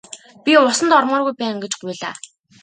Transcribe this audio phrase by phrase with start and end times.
[0.47, 2.15] Би усанд ормооргүй байна гэж гуйлаа.